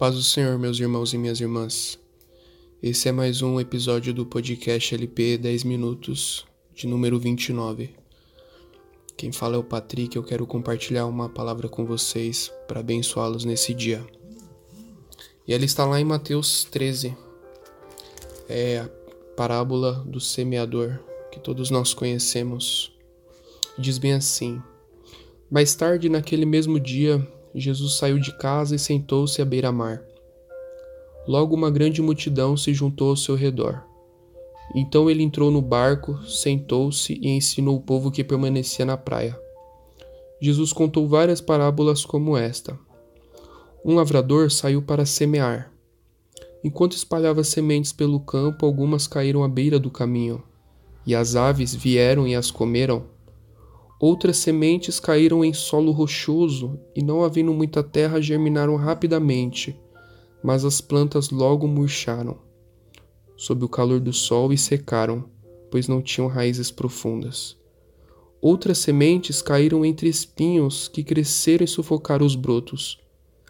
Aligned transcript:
Paz 0.00 0.14
do 0.14 0.22
Senhor, 0.22 0.58
meus 0.58 0.80
irmãos 0.80 1.12
e 1.12 1.18
minhas 1.18 1.42
irmãs. 1.42 1.98
Esse 2.82 3.10
é 3.10 3.12
mais 3.12 3.42
um 3.42 3.60
episódio 3.60 4.14
do 4.14 4.24
podcast 4.24 4.94
LP 4.94 5.36
10 5.36 5.64
Minutos, 5.64 6.46
de 6.74 6.86
número 6.86 7.18
29. 7.18 7.90
Quem 9.14 9.30
fala 9.30 9.56
é 9.56 9.58
o 9.58 9.62
Patrick, 9.62 10.16
eu 10.16 10.22
quero 10.22 10.46
compartilhar 10.46 11.04
uma 11.04 11.28
palavra 11.28 11.68
com 11.68 11.84
vocês 11.84 12.50
para 12.66 12.80
abençoá-los 12.80 13.44
nesse 13.44 13.74
dia. 13.74 14.02
E 15.46 15.52
ela 15.52 15.66
está 15.66 15.84
lá 15.84 16.00
em 16.00 16.04
Mateus 16.04 16.64
13. 16.64 17.14
É 18.48 18.78
a 18.78 18.88
parábola 19.36 20.02
do 20.06 20.18
semeador, 20.18 20.98
que 21.30 21.38
todos 21.38 21.70
nós 21.70 21.92
conhecemos. 21.92 22.90
Diz 23.78 23.98
bem 23.98 24.14
assim: 24.14 24.62
Mais 25.50 25.74
tarde, 25.74 26.08
naquele 26.08 26.46
mesmo 26.46 26.80
dia, 26.80 27.22
Jesus 27.54 27.96
saiu 27.96 28.18
de 28.18 28.36
casa 28.38 28.76
e 28.76 28.78
sentou-se 28.78 29.40
à 29.42 29.44
beira-mar. 29.44 30.02
Logo 31.26 31.54
uma 31.54 31.70
grande 31.70 32.00
multidão 32.00 32.56
se 32.56 32.72
juntou 32.72 33.10
ao 33.10 33.16
seu 33.16 33.34
redor. 33.34 33.84
Então 34.74 35.10
ele 35.10 35.22
entrou 35.22 35.50
no 35.50 35.60
barco, 35.60 36.18
sentou-se 36.24 37.18
e 37.20 37.28
ensinou 37.28 37.76
o 37.76 37.80
povo 37.80 38.10
que 38.10 38.22
permanecia 38.22 38.84
na 38.84 38.96
praia. 38.96 39.38
Jesus 40.40 40.72
contou 40.72 41.06
várias 41.06 41.40
parábolas 41.40 42.04
como 42.04 42.36
esta. 42.36 42.78
Um 43.84 43.94
lavrador 43.94 44.50
saiu 44.50 44.80
para 44.80 45.04
semear. 45.04 45.72
Enquanto 46.62 46.92
espalhava 46.92 47.42
sementes 47.42 47.92
pelo 47.92 48.20
campo, 48.20 48.64
algumas 48.64 49.06
caíram 49.06 49.42
à 49.42 49.48
beira 49.48 49.78
do 49.78 49.90
caminho, 49.90 50.42
e 51.06 51.14
as 51.14 51.34
aves 51.34 51.74
vieram 51.74 52.26
e 52.26 52.34
as 52.34 52.50
comeram. 52.50 53.04
Outras 54.00 54.38
sementes 54.38 54.98
caíram 54.98 55.44
em 55.44 55.52
solo 55.52 55.92
rochoso 55.92 56.80
e, 56.96 57.02
não 57.02 57.22
havendo 57.22 57.52
muita 57.52 57.82
terra, 57.82 58.20
germinaram 58.20 58.74
rapidamente, 58.74 59.78
mas 60.42 60.64
as 60.64 60.80
plantas 60.80 61.30
logo 61.30 61.68
murcharam 61.68 62.50
sob 63.40 63.64
o 63.64 63.68
calor 63.70 64.00
do 64.00 64.12
sol 64.12 64.52
e 64.52 64.58
secaram, 64.58 65.24
pois 65.70 65.88
não 65.88 66.02
tinham 66.02 66.28
raízes 66.28 66.70
profundas. 66.70 67.56
Outras 68.38 68.76
sementes 68.76 69.40
caíram 69.40 69.82
entre 69.82 70.10
espinhos 70.10 70.88
que 70.88 71.02
cresceram 71.02 71.64
e 71.64 71.68
sufocaram 71.68 72.26
os 72.26 72.34
brotos. 72.34 73.00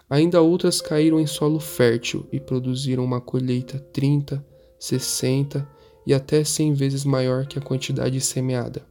Ainda 0.09 0.41
outras 0.41 0.81
caíram 0.81 1.19
em 1.19 1.27
solo 1.27 1.59
fértil 1.59 2.25
e 2.31 2.39
produziram 2.39 3.05
uma 3.05 3.21
colheita 3.21 3.81
30, 3.93 4.47
60 4.79 5.69
e 6.07 6.15
até 6.15 6.45
100 6.45 6.73
vezes 6.75 7.05
maior 7.05 7.45
que 7.47 7.59
a 7.59 7.63
quantidade 7.63 8.21
semeada. 8.21 8.90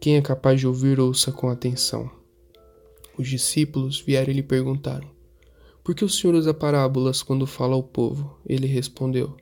Quem 0.00 0.16
é 0.16 0.22
capaz 0.22 0.58
de 0.58 0.66
ouvir, 0.66 0.98
ouça 0.98 1.30
com 1.30 1.50
atenção. 1.50 2.10
Os 3.18 3.28
discípulos 3.28 4.00
vieram 4.00 4.30
e 4.30 4.36
lhe 4.36 4.42
perguntaram: 4.42 5.06
Por 5.84 5.94
que 5.94 6.02
o 6.02 6.08
Senhor 6.08 6.34
usa 6.34 6.54
parábolas 6.54 7.22
quando 7.22 7.46
fala 7.46 7.74
ao 7.74 7.82
povo? 7.82 8.40
Ele 8.46 8.66
respondeu: 8.66 9.36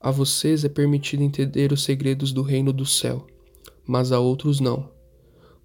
A 0.00 0.10
vocês 0.10 0.64
é 0.64 0.68
permitido 0.68 1.22
entender 1.22 1.72
os 1.72 1.84
segredos 1.84 2.32
do 2.32 2.42
reino 2.42 2.72
do 2.72 2.84
céu, 2.84 3.28
mas 3.86 4.10
a 4.10 4.18
outros 4.18 4.58
não. 4.58 4.90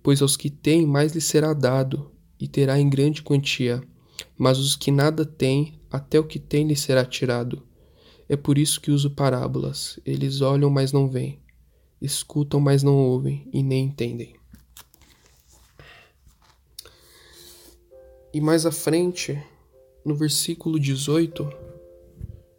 Pois 0.04 0.22
aos 0.22 0.38
que 0.38 0.52
têm 0.52 0.86
mais 0.86 1.16
lhes 1.16 1.24
será 1.24 1.52
dado, 1.52 2.12
e 2.40 2.48
terá 2.48 2.80
em 2.80 2.88
grande 2.88 3.24
quantia, 3.24 3.82
mas 4.38 4.60
os 4.60 4.76
que 4.76 4.92
nada 4.92 5.26
têm, 5.26 5.82
até 5.90 6.20
o 6.20 6.24
que 6.24 6.38
têm 6.38 6.68
lhes 6.68 6.82
será 6.82 7.04
tirado. 7.04 7.64
É 8.30 8.38
por 8.38 8.60
isso 8.60 8.80
que 8.80 8.92
uso 8.92 9.10
parábolas. 9.10 10.00
Eles 10.06 10.42
olham, 10.42 10.70
mas 10.70 10.92
não 10.92 11.10
veem 11.10 11.42
escutam, 12.02 12.60
mas 12.60 12.82
não 12.82 12.98
ouvem 12.98 13.48
e 13.54 13.62
nem 13.62 13.86
entendem. 13.86 14.36
E 18.34 18.42
mais 18.42 18.66
à 18.66 18.72
frente, 18.72 19.42
no 20.04 20.16
versículo 20.16 20.80
18, 20.80 21.48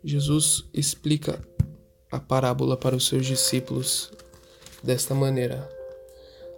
Jesus 0.05 0.65
explica 0.73 1.43
a 2.11 2.21
parábola 2.21 2.77
para 2.77 2.95
os 2.95 3.07
seus 3.07 3.27
discípulos 3.27 4.13
desta 4.83 5.15
maneira. 5.15 5.69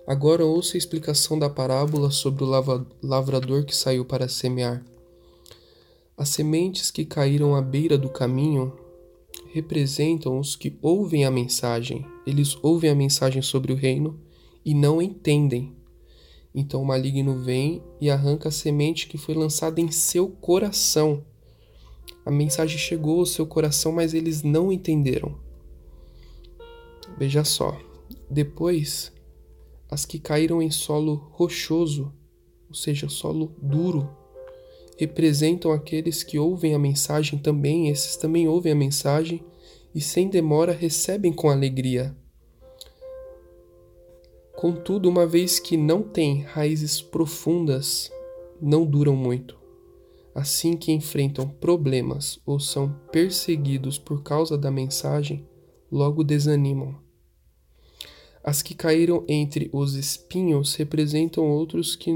Agora 0.07 0.45
ouça 0.45 0.77
a 0.77 0.79
explicação 0.79 1.39
da 1.39 1.49
parábola 1.49 2.11
sobre 2.11 2.45
o 2.45 2.87
lavrador 3.03 3.65
que 3.65 3.75
saiu 3.75 4.05
para 4.05 4.29
semear. 4.29 4.85
As 6.17 6.29
sementes 6.29 6.91
que 6.91 7.05
caíram 7.05 7.55
à 7.55 7.63
beira 7.63 7.97
do 7.97 8.09
caminho 8.09 8.77
representam 9.53 10.39
os 10.39 10.57
que 10.57 10.77
ouvem 10.83 11.25
a 11.25 11.31
mensagem. 11.31 12.05
Eles 12.27 12.57
ouvem 12.63 12.91
a 12.91 12.95
mensagem 12.95 13.41
sobre 13.41 13.73
o 13.73 13.77
reino 13.77 14.19
e 14.65 14.75
não 14.75 15.01
entendem. 15.01 15.75
Então 16.55 16.83
o 16.83 16.87
maligno 16.87 17.39
vem 17.39 17.83
e 18.01 18.11
arranca 18.11 18.49
a 18.49 18.53
semente 18.53 19.07
que 19.07 19.19
foi 19.19 19.35
lançada 19.35 19.81
em 19.81 19.91
seu 19.91 20.29
coração. 20.29 21.25
A 22.25 22.31
mensagem 22.31 22.79
chegou 22.79 23.21
ao 23.21 23.27
seu 23.27 23.47
coração, 23.47 23.93
mas 23.93 24.15
eles 24.15 24.43
não 24.43 24.73
entenderam. 24.73 25.39
Veja 27.19 27.45
só. 27.45 27.79
Depois, 28.31 29.13
as 29.91 30.05
que 30.05 30.19
caíram 30.19 30.63
em 30.63 30.71
solo 30.71 31.29
rochoso, 31.33 32.13
ou 32.69 32.75
seja, 32.75 33.09
solo 33.09 33.55
duro, 33.61 34.09
representam 34.97 35.73
aqueles 35.73 36.23
que 36.23 36.39
ouvem 36.39 36.75
a 36.75 36.79
mensagem 36.79 37.39
também, 37.39 37.89
esses 37.89 38.17
também 38.17 38.47
ouvem 38.47 38.73
a 38.73 38.77
mensagem 38.77 39.43
e 39.95 40.01
sem 40.01 40.29
demora 40.29 40.73
recebem 40.73 41.33
com 41.33 41.49
alegria. 41.49 42.15
Contudo, 44.57 45.09
uma 45.09 45.27
vez 45.27 45.59
que 45.59 45.77
não 45.77 46.03
têm 46.03 46.43
raízes 46.43 47.03
profundas, 47.03 48.11
não 48.61 48.85
duram 48.85 49.15
muito. 49.15 49.59
Assim 50.35 50.77
que 50.77 50.91
enfrentam 50.91 51.49
problemas 51.49 52.41
ou 52.47 52.59
são 52.59 52.89
perseguidos 53.13 53.99
por 53.99 54.23
causa 54.23 54.57
da 54.57 54.71
mensagem, 54.71 55.47
logo 55.91 56.25
desanimam. 56.25 56.97
As 58.43 58.63
que 58.63 58.75
caíram 58.75 59.25
entre 59.29 59.71
os 59.73 59.95
espinhos 59.95 60.75
representam 60.75 61.49
outros 61.51 61.95
que 61.95 62.11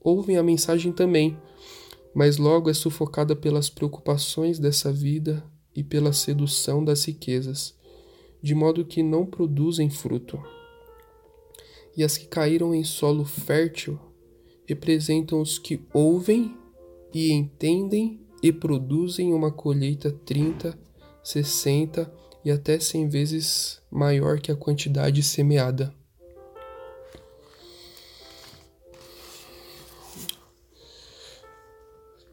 ouvem 0.00 0.36
a 0.36 0.42
mensagem 0.42 0.92
também, 0.92 1.36
mas 2.14 2.38
logo 2.38 2.70
é 2.70 2.74
sufocada 2.74 3.34
pelas 3.34 3.68
preocupações 3.68 4.58
dessa 4.58 4.92
vida 4.92 5.44
e 5.74 5.82
pela 5.82 6.12
sedução 6.12 6.84
das 6.84 7.04
riquezas, 7.04 7.74
de 8.40 8.54
modo 8.54 8.84
que 8.84 9.02
não 9.02 9.26
produzem 9.26 9.90
fruto. 9.90 10.40
E 11.96 12.04
as 12.04 12.16
que 12.16 12.26
caíram 12.26 12.74
em 12.74 12.84
solo 12.84 13.24
fértil 13.24 13.98
representam 14.66 15.40
os 15.40 15.58
que 15.58 15.80
ouvem 15.92 16.56
e 17.12 17.32
entendem 17.32 18.20
e 18.42 18.52
produzem 18.52 19.32
uma 19.32 19.50
colheita 19.50 20.10
30, 20.10 20.78
60 21.22 22.12
e 22.44 22.50
até 22.50 22.78
100 22.78 23.08
vezes 23.08 23.82
maior 23.90 24.40
que 24.40 24.52
a 24.52 24.56
quantidade 24.56 25.22
semeada. 25.22 25.94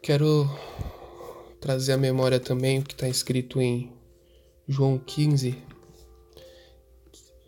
Quero 0.03 0.49
trazer 1.59 1.91
à 1.91 1.97
memória 1.97 2.39
também 2.39 2.79
o 2.79 2.83
que 2.83 2.95
está 2.95 3.07
escrito 3.07 3.61
em 3.61 3.91
João 4.67 4.97
15, 4.97 5.55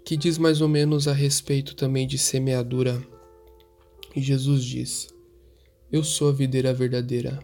que 0.05 0.15
diz 0.15 0.37
mais 0.37 0.61
ou 0.61 0.67
menos 0.67 1.07
a 1.07 1.13
respeito 1.13 1.75
também 1.75 2.05
de 2.05 2.19
semeadura. 2.19 3.03
E 4.15 4.21
Jesus 4.21 4.63
diz: 4.63 5.07
Eu 5.91 6.03
sou 6.03 6.29
a 6.29 6.31
videira 6.31 6.71
verdadeira, 6.71 7.39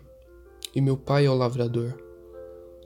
e 0.76 0.80
meu 0.80 0.96
pai 0.96 1.26
é 1.26 1.30
o 1.32 1.34
lavrador. 1.34 2.00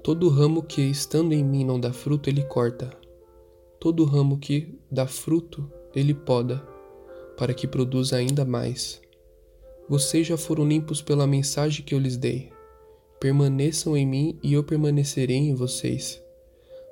Todo 0.01 0.29
ramo 0.29 0.63
que 0.63 0.81
estando 0.81 1.33
em 1.33 1.43
mim 1.43 1.65
não 1.65 1.77
dá 1.77 1.91
fruto, 1.91 2.29
ele 2.29 2.43
corta. 2.43 2.89
Todo 3.81 4.05
ramo 4.05 4.37
que 4.37 4.79
dá 4.89 5.05
fruto, 5.05 5.69
ele 5.93 6.13
poda, 6.13 6.65
para 7.37 7.53
que 7.53 7.67
produza 7.67 8.15
ainda 8.15 8.45
mais. 8.45 9.02
Vocês 9.93 10.25
já 10.25 10.35
foram 10.35 10.67
limpos 10.67 11.03
pela 11.03 11.27
mensagem 11.27 11.85
que 11.85 11.93
eu 11.93 11.99
lhes 11.99 12.17
dei. 12.17 12.49
Permaneçam 13.19 13.95
em 13.95 14.07
mim 14.07 14.39
e 14.41 14.51
eu 14.51 14.63
permanecerei 14.63 15.37
em 15.37 15.53
vocês. 15.53 16.19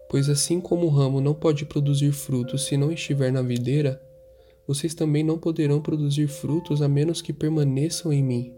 Pois 0.07 0.29
assim 0.29 0.61
como 0.61 0.85
o 0.85 0.89
ramo 0.89 1.19
não 1.19 1.33
pode 1.33 1.65
produzir 1.65 2.11
frutos 2.11 2.65
se 2.65 2.77
não 2.77 2.91
estiver 2.91 3.31
na 3.31 3.41
videira, 3.41 3.99
vocês 4.67 4.93
também 4.93 5.23
não 5.23 5.39
poderão 5.39 5.81
produzir 5.81 6.27
frutos 6.27 6.79
a 6.79 6.87
menos 6.87 7.23
que 7.23 7.33
permaneçam 7.33 8.13
em 8.13 8.21
mim. 8.21 8.53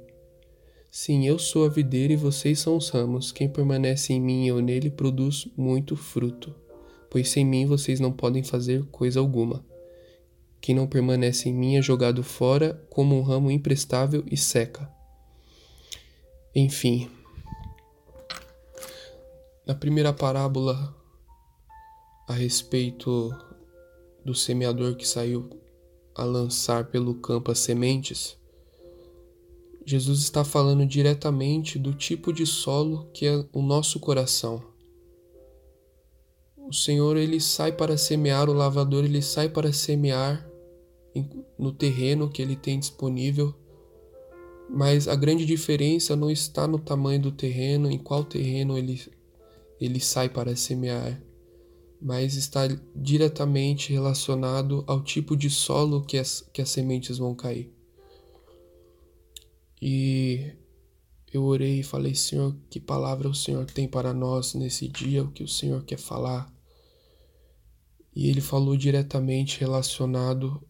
Sim, 0.92 1.26
eu 1.26 1.40
sou 1.40 1.66
a 1.66 1.70
videira 1.70 2.12
e 2.12 2.18
vocês 2.18 2.60
são 2.60 2.76
os 2.76 2.90
ramos. 2.90 3.32
Quem 3.32 3.48
permanece 3.48 4.12
em 4.12 4.20
mim 4.20 4.44
e 4.44 4.50
eu 4.50 4.60
nele 4.62 4.90
produz 4.90 5.48
muito 5.56 5.96
fruto, 5.96 6.54
pois 7.10 7.30
sem 7.30 7.46
mim 7.46 7.66
vocês 7.66 7.98
não 7.98 8.12
podem 8.12 8.44
fazer 8.44 8.84
coisa 8.92 9.22
alguma. 9.22 9.64
Quem 10.64 10.74
não 10.74 10.88
permanece 10.88 11.50
em 11.50 11.54
mim 11.54 11.76
é 11.76 11.82
jogado 11.82 12.24
fora 12.24 12.82
como 12.90 13.20
um 13.20 13.22
ramo 13.22 13.52
imprestável 13.52 14.24
e 14.32 14.38
seca. 14.38 14.90
Enfim, 16.56 17.12
na 19.68 19.76
primeira 19.76 20.14
parábola 20.14 20.96
a 22.30 22.32
respeito 22.32 23.30
do 24.24 24.34
semeador 24.34 24.96
que 24.96 25.06
saiu 25.06 25.50
a 26.16 26.24
lançar 26.24 26.86
pelo 26.86 27.16
campo 27.16 27.52
as 27.52 27.60
sementes, 27.60 28.38
Jesus 29.86 30.20
está 30.20 30.46
falando 30.46 30.86
diretamente 30.86 31.78
do 31.78 31.94
tipo 31.94 32.32
de 32.32 32.46
solo 32.46 33.10
que 33.14 33.26
é 33.26 33.46
o 33.52 33.62
nosso 33.62 34.00
coração. 34.00 34.64
O 36.56 36.72
Senhor 36.72 37.18
ele 37.18 37.42
sai 37.42 37.74
para 37.74 37.98
semear, 37.98 38.50
o 38.50 38.54
lavador 38.54 39.04
ele 39.04 39.22
sai 39.22 39.50
para 39.50 39.74
semear 39.74 40.53
no 41.58 41.72
terreno 41.72 42.30
que 42.30 42.42
ele 42.42 42.56
tem 42.56 42.80
disponível, 42.80 43.54
mas 44.70 45.08
a 45.08 45.16
grande 45.16 45.46
diferença 45.46 46.16
não 46.16 46.32
está 46.32 46.68
no 46.68 46.80
tamanho 46.80 47.22
do 47.22 47.32
terreno, 47.32 47.92
em 47.92 47.98
qual 47.98 48.24
terreno 48.24 48.78
ele, 48.78 49.02
ele 49.80 50.00
sai 50.00 50.30
para 50.30 50.56
semear, 50.56 51.22
mas 52.02 52.36
está 52.36 52.62
diretamente 52.96 53.94
relacionado 53.94 54.84
ao 54.88 55.04
tipo 55.04 55.38
de 55.38 55.50
solo 55.50 56.04
que 56.04 56.18
as, 56.18 56.42
que 56.54 56.62
as 56.62 56.70
sementes 56.70 57.18
vão 57.18 57.36
cair. 57.36 57.72
E 59.82 60.54
eu 61.32 61.44
orei 61.44 61.80
e 61.80 61.84
falei, 61.84 62.16
Senhor, 62.16 62.56
que 62.70 62.80
palavra 62.80 63.28
o 63.28 63.36
Senhor 63.36 63.66
tem 63.66 63.88
para 63.88 64.14
nós 64.14 64.54
nesse 64.54 64.88
dia, 64.88 65.24
o 65.24 65.32
que 65.32 65.44
o 65.44 65.48
Senhor 65.48 65.84
quer 65.84 65.98
falar. 65.98 66.52
E 68.16 68.30
ele 68.30 68.42
falou 68.42 68.78
diretamente 68.78 69.60
relacionado 69.60 70.62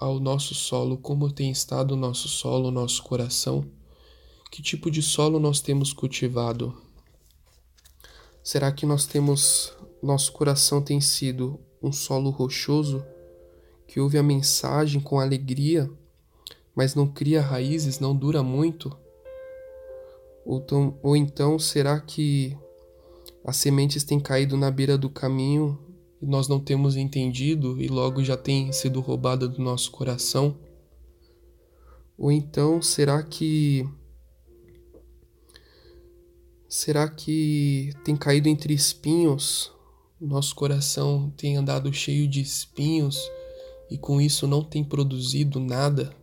ao 0.00 0.18
nosso 0.18 0.54
solo, 0.54 0.96
como 0.96 1.30
tem 1.30 1.50
estado 1.50 1.92
o 1.92 1.96
nosso 1.96 2.26
solo, 2.26 2.68
o 2.68 2.70
nosso 2.70 3.02
coração, 3.02 3.62
que 4.50 4.62
tipo 4.62 4.90
de 4.90 5.02
solo 5.02 5.38
nós 5.38 5.60
temos 5.60 5.92
cultivado. 5.92 6.74
Será 8.42 8.72
que 8.72 8.86
nós 8.86 9.04
temos, 9.04 9.74
nosso 10.02 10.32
coração 10.32 10.80
tem 10.80 11.02
sido 11.02 11.60
um 11.82 11.92
solo 11.92 12.30
rochoso, 12.30 13.04
que 13.86 14.00
ouve 14.00 14.16
a 14.16 14.22
mensagem 14.22 15.02
com 15.02 15.20
alegria, 15.20 15.90
mas 16.74 16.94
não 16.94 17.06
cria 17.06 17.42
raízes, 17.42 18.00
não 18.00 18.16
dura 18.16 18.42
muito? 18.42 18.96
Ou, 20.46 20.62
tão, 20.62 20.98
ou 21.02 21.14
então 21.14 21.58
será 21.58 22.00
que 22.00 22.56
as 23.44 23.56
sementes 23.58 24.02
têm 24.02 24.18
caído 24.18 24.56
na 24.56 24.70
beira 24.70 24.96
do 24.96 25.10
caminho 25.10 25.78
nós 26.20 26.48
não 26.48 26.60
temos 26.60 26.96
entendido 26.96 27.80
e 27.80 27.88
logo 27.88 28.22
já 28.22 28.36
tem 28.36 28.72
sido 28.72 29.00
roubada 29.00 29.48
do 29.48 29.62
nosso 29.62 29.90
coração? 29.90 30.56
Ou 32.18 32.30
então 32.30 32.82
será 32.82 33.22
que 33.22 33.88
será 36.68 37.08
que 37.08 37.90
tem 38.04 38.14
caído 38.14 38.48
entre 38.48 38.74
espinhos? 38.74 39.72
Nosso 40.20 40.54
coração 40.54 41.32
tem 41.36 41.56
andado 41.56 41.92
cheio 41.92 42.28
de 42.28 42.42
espinhos 42.42 43.18
e 43.90 43.96
com 43.96 44.20
isso 44.20 44.46
não 44.46 44.62
tem 44.62 44.84
produzido 44.84 45.58
nada? 45.58 46.14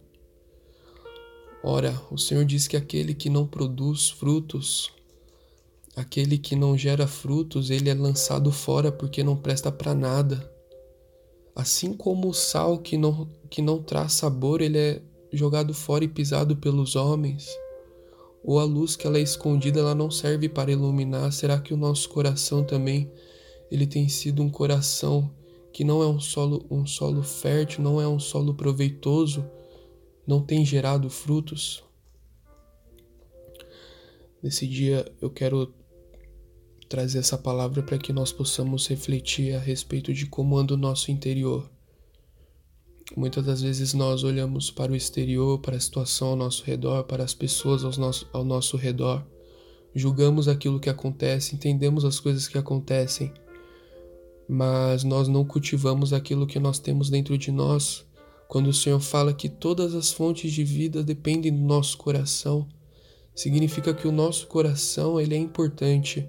Ora, 1.63 1.99
o 2.11 2.17
Senhor 2.17 2.45
diz 2.45 2.67
que 2.67 2.77
aquele 2.77 3.15
que 3.15 3.29
não 3.29 3.47
produz 3.47 4.09
frutos, 4.09 4.93
aquele 5.97 6.37
que 6.37 6.55
não 6.55 6.77
gera 6.77 7.07
frutos, 7.07 7.71
ele 7.71 7.89
é 7.89 7.93
lançado 7.95 8.51
fora 8.51 8.91
porque 8.91 9.23
não 9.23 9.35
presta 9.35 9.71
para 9.71 9.95
nada. 9.95 10.47
Assim 11.55 11.91
como 11.91 12.29
o 12.29 12.33
sal 12.35 12.77
que 12.77 12.95
não, 12.95 13.27
que 13.49 13.63
não 13.63 13.81
traz 13.81 14.13
sabor, 14.13 14.61
ele 14.61 14.77
é 14.77 15.01
jogado 15.33 15.73
fora 15.73 16.03
e 16.03 16.07
pisado 16.07 16.55
pelos 16.55 16.95
homens. 16.95 17.49
Ou 18.43 18.59
a 18.59 18.63
luz 18.63 18.95
que 18.95 19.07
ela 19.07 19.17
é 19.17 19.21
escondida, 19.21 19.79
ela 19.79 19.95
não 19.95 20.11
serve 20.11 20.47
para 20.47 20.71
iluminar. 20.71 21.31
Será 21.31 21.59
que 21.59 21.73
o 21.73 21.77
nosso 21.77 22.07
coração 22.09 22.63
também, 22.63 23.11
ele 23.71 23.87
tem 23.87 24.07
sido 24.07 24.43
um 24.43 24.51
coração 24.51 25.33
que 25.73 25.83
não 25.83 26.03
é 26.03 26.07
um 26.07 26.19
solo, 26.19 26.63
um 26.69 26.85
solo 26.85 27.23
fértil, 27.23 27.83
não 27.83 27.99
é 27.99 28.07
um 28.07 28.19
solo 28.19 28.53
proveitoso, 28.53 29.43
não 30.27 30.41
tem 30.41 30.63
gerado 30.63 31.09
frutos? 31.09 31.83
Nesse 34.43 34.67
dia 34.67 35.11
eu 35.19 35.31
quero 35.31 35.73
trazer 36.87 37.19
essa 37.19 37.37
palavra 37.37 37.83
para 37.83 37.97
que 37.97 38.13
nós 38.13 38.31
possamos 38.31 38.87
refletir 38.87 39.55
a 39.55 39.59
respeito 39.59 40.13
de 40.13 40.25
como 40.25 40.57
anda 40.57 40.73
o 40.73 40.77
nosso 40.77 41.11
interior. 41.11 41.69
Muitas 43.15 43.45
das 43.45 43.61
vezes 43.61 43.93
nós 43.93 44.23
olhamos 44.23 44.69
para 44.69 44.91
o 44.91 44.95
exterior, 44.95 45.59
para 45.59 45.77
a 45.77 45.79
situação 45.79 46.29
ao 46.29 46.35
nosso 46.35 46.63
redor, 46.63 47.03
para 47.03 47.23
as 47.23 47.33
pessoas 47.33 47.83
ao 47.83 47.91
nosso, 47.97 48.27
ao 48.33 48.43
nosso 48.43 48.75
redor, 48.75 49.25
julgamos 49.95 50.47
aquilo 50.47 50.79
que 50.79 50.89
acontece, 50.89 51.55
entendemos 51.55 52.03
as 52.03 52.19
coisas 52.19 52.47
que 52.47 52.57
acontecem, 52.57 53.31
mas 54.47 55.03
nós 55.03 55.27
não 55.27 55.45
cultivamos 55.45 56.13
aquilo 56.13 56.47
que 56.47 56.59
nós 56.59 56.79
temos 56.79 57.09
dentro 57.09 57.37
de 57.37 57.51
nós 57.51 58.05
quando 58.47 58.67
o 58.67 58.73
Senhor 58.73 58.99
fala 58.99 59.33
que 59.33 59.49
todas 59.49 59.93
as 59.93 60.11
fontes 60.11 60.51
de 60.53 60.63
vida 60.63 61.03
dependem 61.03 61.51
do 61.51 61.61
nosso 61.61 61.97
coração, 61.97 62.67
significa 63.35 63.93
que 63.93 64.07
o 64.07 64.11
nosso 64.11 64.47
coração 64.47 65.19
ele 65.19 65.35
é 65.35 65.37
importante. 65.37 66.27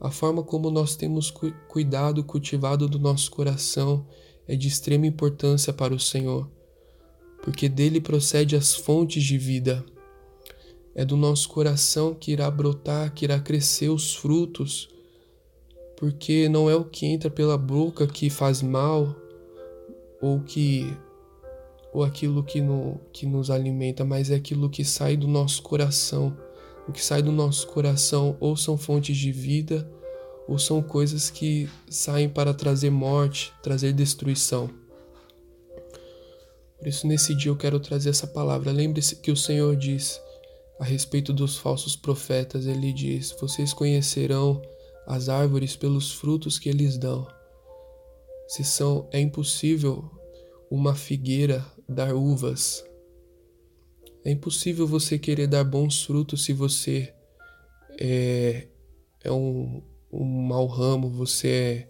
A 0.00 0.10
forma 0.10 0.42
como 0.42 0.70
nós 0.70 0.96
temos 0.96 1.30
cuidado, 1.68 2.24
cultivado 2.24 2.88
do 2.88 2.98
nosso 2.98 3.30
coração 3.30 4.06
é 4.48 4.56
de 4.56 4.66
extrema 4.66 5.06
importância 5.06 5.74
para 5.74 5.94
o 5.94 6.00
Senhor, 6.00 6.50
porque 7.42 7.68
dele 7.68 8.00
procede 8.00 8.56
as 8.56 8.74
fontes 8.74 9.22
de 9.22 9.36
vida. 9.36 9.84
É 10.94 11.04
do 11.04 11.16
nosso 11.16 11.48
coração 11.50 12.14
que 12.14 12.32
irá 12.32 12.50
brotar, 12.50 13.12
que 13.12 13.26
irá 13.26 13.38
crescer 13.38 13.90
os 13.90 14.14
frutos, 14.14 14.88
porque 15.98 16.48
não 16.48 16.70
é 16.70 16.74
o 16.74 16.84
que 16.84 17.04
entra 17.04 17.30
pela 17.30 17.58
boca 17.58 18.06
que 18.06 18.30
faz 18.30 18.62
mal 18.62 19.14
ou 20.20 20.40
que 20.40 20.96
ou 21.92 22.04
aquilo 22.04 22.42
que, 22.42 22.60
no, 22.60 23.00
que 23.12 23.26
nos 23.26 23.50
alimenta, 23.50 24.04
mas 24.04 24.30
é 24.30 24.36
aquilo 24.36 24.70
que 24.70 24.84
sai 24.84 25.16
do 25.16 25.26
nosso 25.26 25.60
coração. 25.62 26.36
O 26.90 26.92
que 26.92 27.04
sai 27.04 27.22
do 27.22 27.30
nosso 27.30 27.68
coração 27.68 28.36
ou 28.40 28.56
são 28.56 28.76
fontes 28.76 29.16
de 29.16 29.30
vida, 29.30 29.88
ou 30.48 30.58
são 30.58 30.82
coisas 30.82 31.30
que 31.30 31.70
saem 31.88 32.28
para 32.28 32.52
trazer 32.52 32.90
morte, 32.90 33.52
trazer 33.62 33.92
destruição. 33.92 34.68
Por 36.76 36.88
isso, 36.88 37.06
nesse 37.06 37.32
dia 37.32 37.48
eu 37.48 37.56
quero 37.56 37.78
trazer 37.78 38.10
essa 38.10 38.26
palavra. 38.26 38.72
Lembre-se 38.72 39.14
que 39.14 39.30
o 39.30 39.36
Senhor 39.36 39.76
diz 39.76 40.20
a 40.80 40.84
respeito 40.84 41.32
dos 41.32 41.56
falsos 41.56 41.94
profetas: 41.94 42.66
Ele 42.66 42.92
diz: 42.92 43.36
Vocês 43.40 43.72
conhecerão 43.72 44.60
as 45.06 45.28
árvores 45.28 45.76
pelos 45.76 46.10
frutos 46.10 46.58
que 46.58 46.68
eles 46.68 46.98
dão. 46.98 47.24
Se 48.48 48.64
são, 48.64 49.08
é 49.12 49.20
impossível 49.20 50.10
uma 50.68 50.96
figueira 50.96 51.64
dar 51.88 52.16
uvas. 52.16 52.84
É 54.24 54.30
impossível 54.30 54.86
você 54.86 55.18
querer 55.18 55.46
dar 55.46 55.64
bons 55.64 56.02
frutos 56.02 56.44
se 56.44 56.52
você 56.52 57.12
é, 57.98 58.68
é 59.22 59.32
um, 59.32 59.82
um 60.12 60.24
mau 60.24 60.66
ramo, 60.66 61.08
você 61.08 61.48
é, 61.48 61.88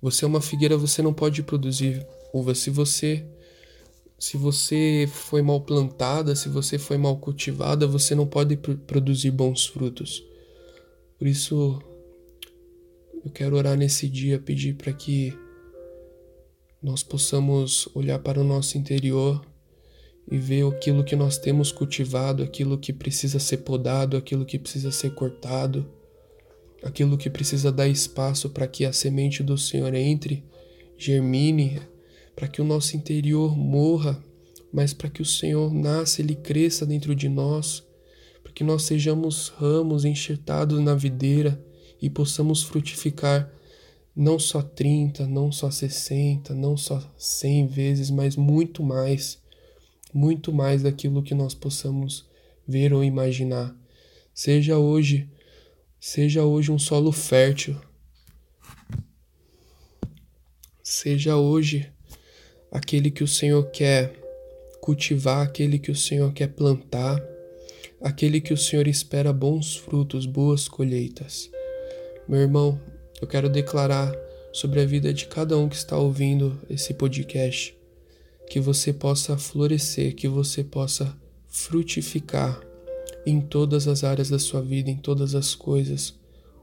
você 0.00 0.24
é 0.24 0.28
uma 0.28 0.40
figueira, 0.40 0.76
você 0.76 1.02
não 1.02 1.12
pode 1.12 1.42
produzir 1.42 2.06
uvas. 2.32 2.58
Se 2.58 2.70
você 2.70 3.26
se 4.18 4.36
você 4.36 5.06
foi 5.12 5.42
mal 5.42 5.60
plantada, 5.60 6.34
se 6.34 6.48
você 6.48 6.78
foi 6.78 6.96
mal 6.96 7.18
cultivada, 7.18 7.86
você 7.86 8.14
não 8.14 8.26
pode 8.26 8.56
pr 8.56 8.74
produzir 8.86 9.30
bons 9.30 9.66
frutos. 9.66 10.24
Por 11.18 11.26
isso, 11.26 11.78
eu 13.24 13.30
quero 13.30 13.56
orar 13.56 13.76
nesse 13.76 14.08
dia, 14.08 14.38
pedir 14.38 14.74
para 14.74 14.92
que 14.92 15.36
nós 16.82 17.02
possamos 17.02 17.88
olhar 17.94 18.18
para 18.18 18.40
o 18.40 18.44
nosso 18.44 18.78
interior 18.78 19.44
e 20.30 20.38
ver 20.38 20.66
aquilo 20.66 21.04
que 21.04 21.14
nós 21.14 21.38
temos 21.38 21.70
cultivado, 21.70 22.42
aquilo 22.42 22.78
que 22.78 22.92
precisa 22.92 23.38
ser 23.38 23.58
podado, 23.58 24.16
aquilo 24.16 24.44
que 24.44 24.58
precisa 24.58 24.90
ser 24.90 25.14
cortado, 25.14 25.86
aquilo 26.82 27.16
que 27.16 27.30
precisa 27.30 27.70
dar 27.70 27.88
espaço 27.88 28.50
para 28.50 28.66
que 28.66 28.84
a 28.84 28.92
semente 28.92 29.42
do 29.42 29.56
Senhor 29.56 29.94
entre, 29.94 30.44
germine, 30.96 31.80
para 32.34 32.48
que 32.48 32.60
o 32.60 32.64
nosso 32.64 32.96
interior 32.96 33.56
morra, 33.56 34.22
mas 34.72 34.92
para 34.92 35.08
que 35.08 35.22
o 35.22 35.24
Senhor 35.24 35.72
nasça, 35.72 36.20
ele 36.20 36.34
cresça 36.34 36.84
dentro 36.84 37.14
de 37.14 37.28
nós, 37.28 37.84
para 38.42 38.52
que 38.52 38.64
nós 38.64 38.82
sejamos 38.82 39.48
ramos 39.48 40.04
enxertados 40.04 40.80
na 40.80 40.94
videira 40.94 41.62
e 42.00 42.10
possamos 42.10 42.62
frutificar 42.62 43.50
não 44.14 44.38
só 44.38 44.62
30, 44.62 45.26
não 45.26 45.52
só 45.52 45.70
60, 45.70 46.54
não 46.54 46.76
só 46.76 47.02
100 47.18 47.66
vezes, 47.66 48.10
mas 48.10 48.34
muito 48.34 48.82
mais, 48.82 49.38
muito 50.16 50.50
mais 50.50 50.82
daquilo 50.82 51.22
que 51.22 51.34
nós 51.34 51.54
possamos 51.54 52.24
ver 52.66 52.94
ou 52.94 53.04
imaginar. 53.04 53.76
Seja 54.32 54.78
hoje, 54.78 55.28
seja 56.00 56.42
hoje 56.42 56.72
um 56.72 56.78
solo 56.78 57.12
fértil. 57.12 57.76
Seja 60.82 61.36
hoje 61.36 61.92
aquele 62.72 63.10
que 63.10 63.22
o 63.22 63.28
Senhor 63.28 63.70
quer 63.70 64.14
cultivar, 64.80 65.46
aquele 65.46 65.78
que 65.78 65.90
o 65.90 65.96
Senhor 65.96 66.32
quer 66.32 66.48
plantar, 66.48 67.22
aquele 68.00 68.40
que 68.40 68.54
o 68.54 68.56
Senhor 68.56 68.88
espera 68.88 69.34
bons 69.34 69.76
frutos, 69.76 70.24
boas 70.24 70.66
colheitas. 70.66 71.50
Meu 72.26 72.40
irmão, 72.40 72.80
eu 73.20 73.28
quero 73.28 73.50
declarar 73.50 74.14
sobre 74.50 74.80
a 74.80 74.86
vida 74.86 75.12
de 75.12 75.26
cada 75.26 75.58
um 75.58 75.68
que 75.68 75.76
está 75.76 75.98
ouvindo 75.98 76.58
esse 76.70 76.94
podcast, 76.94 77.75
que 78.48 78.60
você 78.60 78.92
possa 78.92 79.36
florescer, 79.36 80.14
que 80.14 80.28
você 80.28 80.62
possa 80.62 81.16
frutificar 81.48 82.60
em 83.26 83.40
todas 83.40 83.88
as 83.88 84.04
áreas 84.04 84.28
da 84.28 84.38
sua 84.38 84.62
vida, 84.62 84.90
em 84.90 84.96
todas 84.96 85.34
as 85.34 85.54
coisas, 85.54 86.14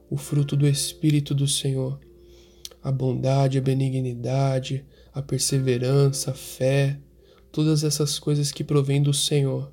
o 0.10 0.16
fruto 0.16 0.56
do 0.56 0.68
Espírito 0.68 1.34
do 1.34 1.48
Senhor, 1.48 2.00
a 2.82 2.92
bondade, 2.92 3.58
a 3.58 3.62
benignidade, 3.62 4.86
a 5.14 5.22
perseverança, 5.22 6.32
a 6.32 6.34
fé, 6.34 7.00
todas 7.52 7.84
essas 7.84 8.18
coisas 8.18 8.52
que 8.52 8.64
provêm 8.64 9.02
do 9.02 9.14
Senhor 9.14 9.72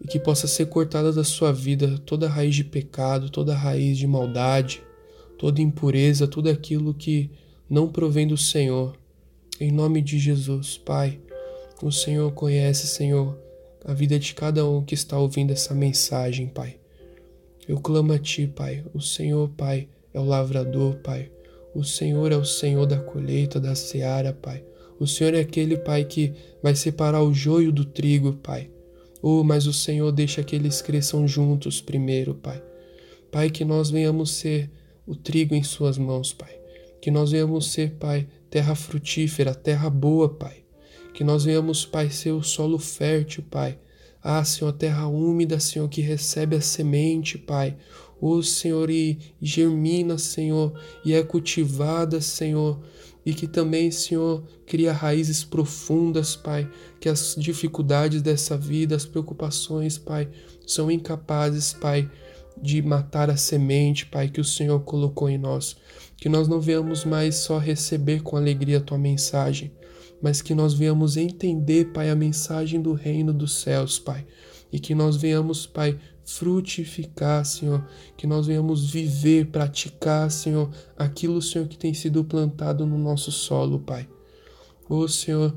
e 0.00 0.06
que 0.06 0.18
possa 0.18 0.46
ser 0.46 0.66
cortada 0.66 1.12
da 1.12 1.22
sua 1.22 1.52
vida 1.52 1.98
toda 1.98 2.28
raiz 2.28 2.54
de 2.54 2.64
pecado, 2.64 3.30
toda 3.30 3.54
raiz 3.54 3.98
de 3.98 4.06
maldade, 4.06 4.82
toda 5.38 5.60
impureza, 5.60 6.26
tudo 6.26 6.48
aquilo 6.48 6.94
que 6.94 7.30
não 7.68 7.88
provém 7.88 8.26
do 8.26 8.36
Senhor. 8.36 8.99
Em 9.60 9.70
nome 9.70 10.00
de 10.00 10.18
Jesus, 10.18 10.78
Pai, 10.78 11.20
o 11.82 11.92
Senhor 11.92 12.32
conhece, 12.32 12.86
Senhor, 12.86 13.38
a 13.84 13.92
vida 13.92 14.18
de 14.18 14.34
cada 14.34 14.66
um 14.66 14.82
que 14.82 14.94
está 14.94 15.18
ouvindo 15.18 15.52
essa 15.52 15.74
mensagem, 15.74 16.46
Pai. 16.46 16.76
Eu 17.68 17.78
clamo 17.78 18.14
a 18.14 18.18
Ti, 18.18 18.46
Pai. 18.46 18.82
O 18.94 19.02
Senhor, 19.02 19.50
Pai, 19.50 19.86
é 20.14 20.18
o 20.18 20.24
lavrador, 20.24 20.96
Pai. 21.04 21.30
O 21.74 21.84
Senhor 21.84 22.32
é 22.32 22.36
o 22.38 22.44
Senhor 22.44 22.86
da 22.86 22.98
colheita, 22.98 23.60
da 23.60 23.74
seara, 23.74 24.32
Pai. 24.32 24.64
O 24.98 25.06
Senhor 25.06 25.34
é 25.34 25.40
aquele, 25.40 25.76
Pai, 25.76 26.06
que 26.06 26.32
vai 26.62 26.74
separar 26.74 27.22
o 27.22 27.34
joio 27.34 27.70
do 27.70 27.84
trigo, 27.84 28.32
Pai. 28.32 28.70
Oh, 29.20 29.44
mas 29.44 29.66
o 29.66 29.74
Senhor 29.74 30.10
deixa 30.10 30.42
que 30.42 30.56
eles 30.56 30.80
cresçam 30.80 31.28
juntos 31.28 31.82
primeiro, 31.82 32.34
Pai. 32.34 32.62
Pai, 33.30 33.50
que 33.50 33.62
nós 33.62 33.90
venhamos 33.90 34.30
ser 34.30 34.70
o 35.06 35.14
trigo 35.14 35.54
em 35.54 35.62
Suas 35.62 35.98
mãos, 35.98 36.32
Pai. 36.32 36.58
Que 36.98 37.10
nós 37.10 37.30
venhamos 37.32 37.70
ser, 37.70 37.90
Pai, 37.96 38.26
terra 38.50 38.74
frutífera, 38.74 39.54
terra 39.54 39.88
boa, 39.88 40.28
Pai. 40.28 40.64
Que 41.14 41.24
nós 41.24 41.44
venhamos, 41.44 41.84
Pai, 41.84 42.10
ser 42.10 42.32
o 42.32 42.42
solo 42.42 42.78
fértil, 42.78 43.44
Pai. 43.50 43.78
Ah, 44.22 44.44
Senhor, 44.44 44.72
terra 44.72 45.06
úmida, 45.06 45.58
Senhor, 45.58 45.88
que 45.88 46.00
recebe 46.00 46.56
a 46.56 46.60
semente, 46.60 47.38
Pai. 47.38 47.76
Oh, 48.20 48.42
Senhor, 48.42 48.90
e 48.90 49.18
germina, 49.40 50.18
Senhor, 50.18 50.78
e 51.02 51.14
é 51.14 51.22
cultivada, 51.22 52.20
Senhor 52.20 52.78
e 53.24 53.34
que 53.34 53.46
também, 53.46 53.90
Senhor, 53.90 54.42
cria 54.66 54.92
raízes 54.92 55.44
profundas, 55.44 56.34
Pai, 56.36 56.68
que 56.98 57.08
as 57.08 57.34
dificuldades 57.36 58.22
dessa 58.22 58.56
vida, 58.56 58.96
as 58.96 59.04
preocupações, 59.04 59.98
Pai, 59.98 60.28
são 60.66 60.90
incapazes, 60.90 61.72
Pai, 61.72 62.10
de 62.60 62.80
matar 62.82 63.30
a 63.30 63.36
semente, 63.36 64.06
Pai, 64.06 64.28
que 64.28 64.40
o 64.40 64.44
Senhor 64.44 64.80
colocou 64.80 65.28
em 65.28 65.38
nós. 65.38 65.76
Que 66.20 66.28
nós 66.28 66.46
não 66.46 66.60
venhamos 66.60 67.04
mais 67.04 67.36
só 67.36 67.58
receber 67.58 68.22
com 68.22 68.36
alegria 68.36 68.78
a 68.78 68.82
tua 68.82 68.98
mensagem, 68.98 69.72
mas 70.22 70.42
que 70.42 70.54
nós 70.54 70.74
venhamos 70.74 71.16
entender, 71.16 71.92
Pai, 71.92 72.10
a 72.10 72.14
mensagem 72.14 72.80
do 72.80 72.92
reino 72.92 73.32
dos 73.32 73.54
céus, 73.60 73.98
Pai. 73.98 74.26
E 74.70 74.78
que 74.78 74.94
nós 74.94 75.16
venhamos, 75.16 75.66
Pai, 75.66 75.98
frutificar, 76.24 77.44
Senhor, 77.44 77.84
que 78.16 78.26
nós 78.26 78.46
venhamos 78.46 78.90
viver, 78.90 79.46
praticar, 79.46 80.30
Senhor, 80.30 80.70
aquilo, 80.96 81.40
Senhor, 81.40 81.66
que 81.66 81.78
tem 81.78 81.94
sido 81.94 82.22
plantado 82.22 82.86
no 82.86 82.98
nosso 82.98 83.32
solo, 83.32 83.80
Pai. 83.80 84.06
Ô, 84.88 85.08
Senhor, 85.08 85.54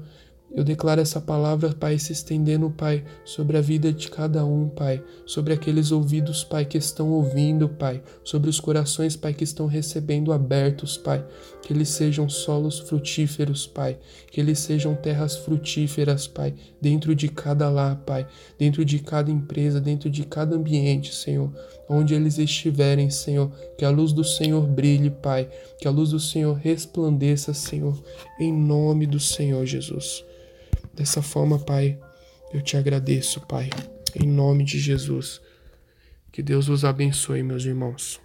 eu 0.56 0.64
declaro 0.64 1.02
essa 1.02 1.20
palavra, 1.20 1.74
Pai, 1.74 1.98
se 1.98 2.12
estendendo, 2.12 2.70
Pai, 2.70 3.04
sobre 3.26 3.58
a 3.58 3.62
vida 3.62 3.92
de 3.92 4.08
cada 4.08 4.46
um, 4.46 4.70
Pai, 4.70 5.04
sobre 5.26 5.52
aqueles 5.52 5.92
ouvidos, 5.92 6.44
Pai, 6.44 6.64
que 6.64 6.78
estão 6.78 7.10
ouvindo, 7.10 7.68
Pai, 7.68 8.04
sobre 8.24 8.52
os 8.52 8.60
corações, 8.60 9.16
Pai, 9.16 9.34
que 9.34 9.44
estão 9.44 9.66
recebendo 9.66 10.32
abertos, 10.32 10.96
Pai, 10.96 11.26
que 11.64 11.74
eles 11.74 11.90
sejam 11.90 12.30
solos 12.30 12.78
frutíferos, 12.78 13.66
Pai, 13.66 13.98
que 14.30 14.40
eles 14.40 14.60
sejam 14.60 14.94
terras 14.94 15.36
frutíferas, 15.38 16.28
Pai, 16.28 16.54
dentro 16.80 17.16
de 17.16 17.30
cada 17.30 17.68
lar, 17.68 17.96
Pai, 18.06 18.28
dentro 18.60 18.86
de 18.86 19.00
cada 19.00 19.32
empresa, 19.32 19.82
dentro 19.82 20.08
de 20.08 20.24
cada 20.24 20.56
ambiente, 20.56 21.16
Senhor, 21.16 21.52
onde 21.90 22.14
eles 22.14 22.38
estiverem, 22.38 23.10
Senhor, 23.10 23.52
que 23.76 23.84
a 23.84 23.90
luz 23.90 24.14
do 24.14 24.24
Senhor 24.24 24.68
brilhe, 24.68 25.10
Pai, 25.10 25.50
que 25.80 25.88
a 25.88 25.92
luz 25.92 26.12
do 26.12 26.20
Senhor 26.20 26.54
resplandeça, 26.54 27.56
Senhor, 27.56 28.00
em 28.40 28.54
nome 28.54 29.08
do 29.08 29.20
Senhor 29.20 29.66
Jesus. 29.66 30.24
Dessa 30.94 31.22
forma, 31.22 31.58
Pai, 31.58 32.00
eu 32.54 32.62
te 32.62 32.78
agradeço, 32.78 33.42
Pai, 33.42 33.70
em 34.16 34.28
nome 34.28 34.64
de 34.64 34.80
Jesus. 34.80 35.42
Que 36.32 36.44
Deus 36.44 36.68
vos 36.68 36.86
abençoe, 36.86 37.42
meus 37.42 37.66
irmãos. 37.66 38.22